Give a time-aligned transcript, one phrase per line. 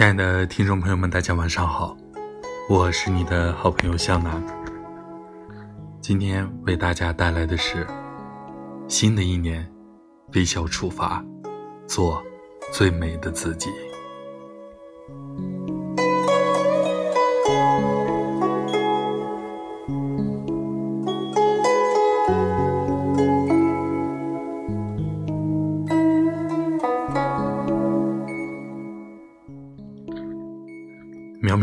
[0.00, 1.94] 亲爱的听众朋友们，大家晚上好，
[2.70, 4.42] 我是你的好朋友向南。
[6.00, 7.86] 今天为大家带来的是
[8.88, 9.70] 新的一年，
[10.32, 11.22] 微笑出发，
[11.86, 12.24] 做
[12.72, 13.68] 最美的自己。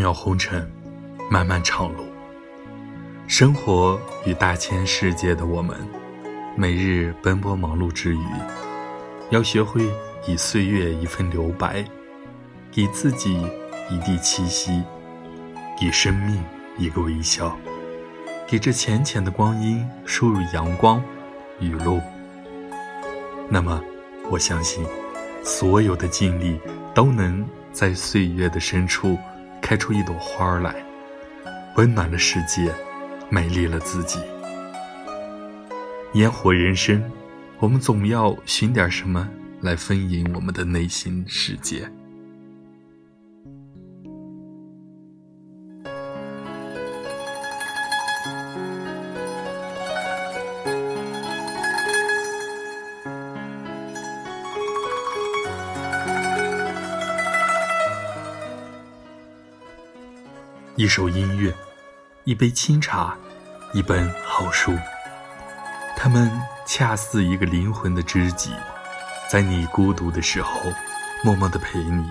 [0.08, 0.66] 渺红尘，
[1.30, 2.06] 漫漫长路。
[3.28, 5.78] 生活与大千世界的我们，
[6.56, 8.26] 每日奔波忙碌之余，
[9.32, 9.86] 要学会
[10.26, 11.84] 以岁月一份留白，
[12.72, 13.36] 给自己
[13.90, 14.82] 一地栖息，
[15.78, 16.42] 给生命
[16.78, 17.54] 一个微笑，
[18.48, 21.04] 给这浅浅的光阴输入阳光、
[21.60, 22.00] 雨露。
[23.50, 23.84] 那么，
[24.30, 24.86] 我相信，
[25.44, 26.58] 所有的经历
[26.96, 29.18] 都能在岁月的深处。
[29.68, 30.74] 开出一朵花来，
[31.76, 32.74] 温暖了世界，
[33.30, 34.18] 美丽了自己。
[36.14, 37.04] 烟火人生，
[37.60, 39.28] 我们总要寻点什么
[39.60, 41.92] 来丰盈我们的内心世界。
[60.78, 61.52] 一首音乐，
[62.24, 63.18] 一杯清茶，
[63.74, 64.78] 一本好书，
[65.96, 66.32] 它们
[66.68, 68.52] 恰似一个灵魂的知己，
[69.28, 70.52] 在你孤独的时候，
[71.24, 72.04] 默默的陪你；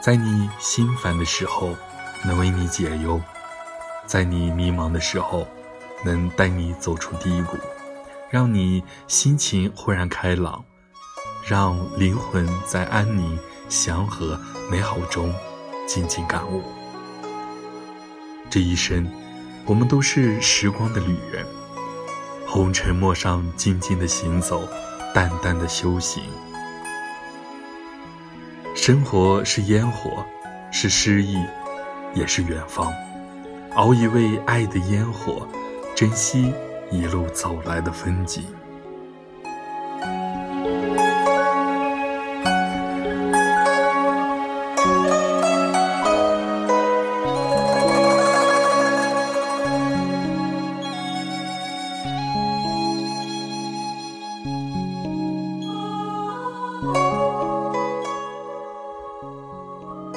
[0.00, 1.74] 在你心烦的时候，
[2.22, 3.20] 能为你解忧；
[4.06, 5.44] 在你迷茫的时候，
[6.04, 7.58] 能带你走出低谷，
[8.30, 10.64] 让你心情豁然开朗，
[11.44, 13.36] 让灵魂在安宁、
[13.68, 15.34] 祥和、美好中
[15.88, 16.62] 静静感悟。
[18.54, 19.04] 这一生，
[19.66, 21.44] 我们都是时光的旅人，
[22.46, 24.62] 红尘陌上静静的行走，
[25.12, 26.22] 淡淡的修行。
[28.76, 30.24] 生活是烟火，
[30.70, 31.36] 是诗意，
[32.14, 32.94] 也是远方。
[33.74, 35.48] 熬一味爱的烟火，
[35.96, 36.54] 珍惜
[36.92, 38.44] 一路走来的风景。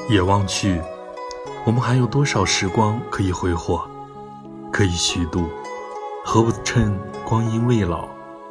[0.09, 0.81] 也望去，
[1.65, 3.85] 我们还有多少时光可以挥霍，
[4.71, 5.49] 可以虚度？
[6.23, 8.07] 何不趁光阴未老，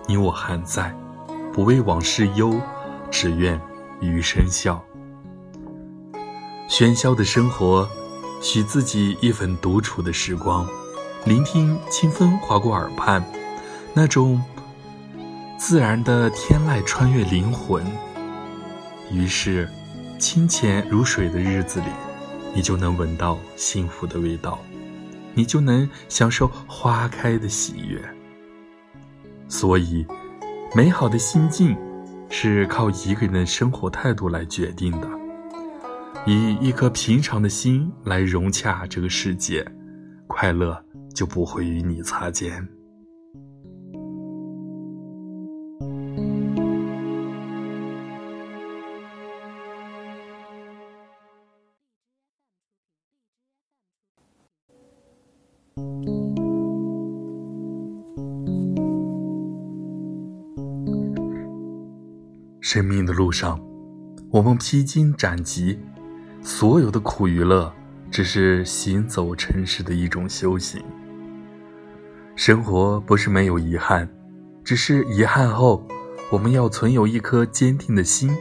[0.07, 0.95] 你我还在，
[1.55, 2.61] 不为往事忧，
[3.11, 3.59] 只愿
[4.01, 4.85] 余生笑。
[6.69, 7.89] 喧嚣的生活，
[8.43, 10.69] 许自己一份独处的时光，
[11.25, 13.25] 聆听清风划过耳畔，
[13.95, 14.43] 那种
[15.59, 17.83] 自然的天籁穿越灵魂。
[19.11, 19.67] 于是。
[20.19, 21.87] 清浅如水的日子里，
[22.55, 24.59] 你就能闻到幸福的味道，
[25.35, 28.03] 你就能享受花开的喜悦。
[29.49, 30.07] 所以，
[30.75, 31.77] 美好的心境
[32.31, 35.09] 是靠一个人的生活态度来决定的。
[36.27, 39.65] 以一颗平常的心来融洽这个世界，
[40.27, 40.83] 快乐
[41.15, 42.67] 就不会与你擦肩。
[62.69, 63.61] 生命的路上，
[64.29, 65.79] 我们披荆斩棘，
[66.43, 67.73] 所有的苦与乐，
[68.11, 70.83] 只是行走尘世的一种修行。
[72.35, 74.09] 生活不是没有遗憾，
[74.65, 75.87] 只是遗憾后，
[76.29, 78.37] 我们要存有一颗坚定的心，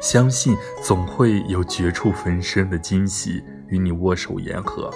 [0.00, 4.88] 相信总会有绝处逢生的惊喜与你握手言和。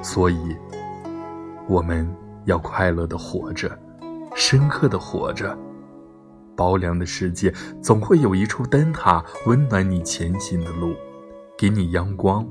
[0.00, 0.56] 所以，
[1.66, 2.08] 我们
[2.44, 3.76] 要快乐的活着，
[4.36, 5.58] 深刻的活着。
[6.60, 7.50] 薄凉的世界，
[7.82, 10.94] 总会有一处灯塔温暖你前行的路，
[11.56, 12.46] 给你阳光，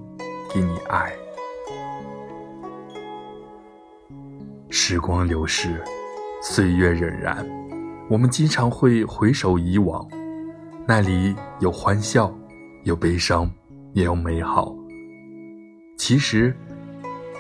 [0.51, 1.13] 给你爱。
[4.71, 5.79] 时光流逝，
[6.41, 7.45] 岁月荏苒，
[8.09, 10.03] 我们经常会回首以往，
[10.87, 12.33] 那里有欢笑，
[12.85, 13.47] 有悲伤，
[13.93, 14.75] 也有美好。
[15.99, 16.51] 其实，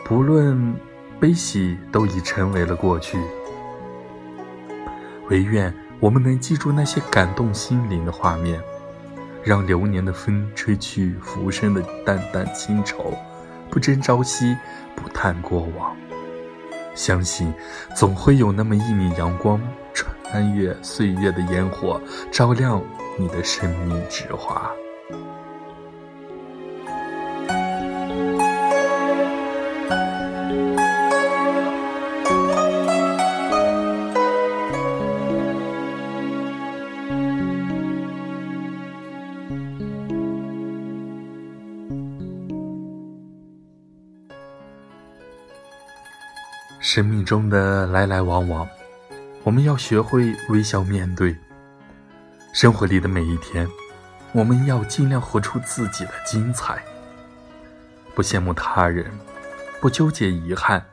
[0.05, 0.75] 不论
[1.19, 3.17] 悲喜，都已成为了过去。
[5.31, 5.73] 唯愿。
[6.01, 8.61] 我们能记住那些感动心灵的画面，
[9.43, 13.13] 让流年的风吹去浮生的淡淡清愁，
[13.69, 14.55] 不争朝夕，
[14.95, 15.95] 不叹过往。
[16.95, 17.53] 相信
[17.95, 19.61] 总会有那么一米阳光，
[19.93, 22.01] 穿越岁月的烟火，
[22.31, 22.81] 照亮
[23.17, 24.71] 你的生命之花。
[46.91, 48.67] 生命中的来来往往，
[49.43, 51.37] 我们要学会微笑面对。
[52.51, 53.69] 生活里的每一天，
[54.31, 56.83] 我们要尽量活出自己的精彩。
[58.15, 59.05] 不羡慕他人，
[59.79, 60.83] 不纠结遗憾，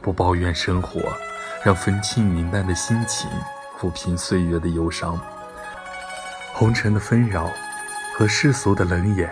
[0.00, 1.00] 不抱怨生活，
[1.64, 3.28] 让风轻云淡的心情
[3.76, 5.20] 抚平岁月的忧伤。
[6.52, 7.50] 红尘的纷扰
[8.14, 9.28] 和世俗的冷眼，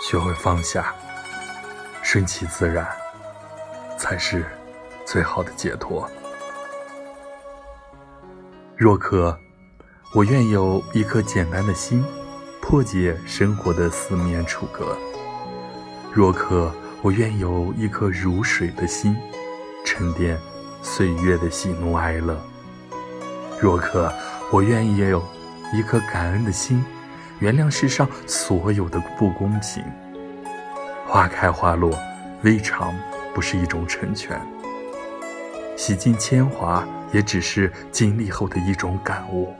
[0.00, 0.94] 学会放下，
[2.02, 2.88] 顺其自然。
[3.96, 4.44] 才是
[5.04, 6.08] 最好的解脱。
[8.76, 9.38] 若可，
[10.14, 12.04] 我愿有一颗简单的心，
[12.60, 14.96] 破解生活的四面楚歌；
[16.12, 16.70] 若可，
[17.02, 19.16] 我愿有一颗如水的心，
[19.84, 20.38] 沉淀
[20.82, 22.34] 岁月的喜怒哀乐；
[23.60, 24.12] 若可，
[24.52, 25.22] 我愿意有
[25.72, 26.84] 一颗感恩的心，
[27.38, 29.82] 原谅世上所有的不公平。
[31.06, 31.98] 花开花落，
[32.42, 32.94] 未尝。
[33.36, 34.40] 不是一种成全，
[35.76, 39.54] 洗尽铅华，也只是经历后的一种感悟。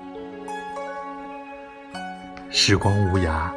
[2.48, 3.50] 时光无涯，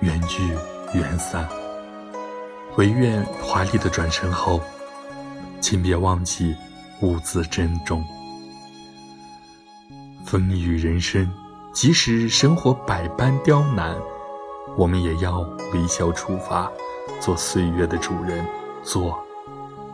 [0.00, 0.46] 缘聚
[0.92, 1.48] 缘散，
[2.76, 4.60] 唯愿华丽的转身后，
[5.58, 6.54] 请别忘记
[7.00, 8.04] 兀自珍重。
[10.26, 11.26] 风雨人生，
[11.72, 13.96] 即使生活百般刁难，
[14.76, 15.40] 我们也要
[15.72, 16.70] 微笑出发，
[17.22, 18.44] 做岁月的主人，
[18.82, 19.18] 做。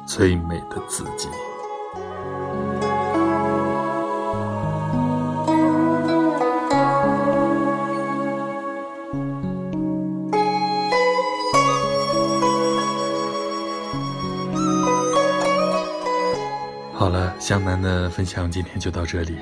[0.09, 1.29] 最美的自己。
[16.95, 19.37] 好了，湘南的分享今天就到这里，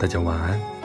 [0.00, 0.75] 大家晚安。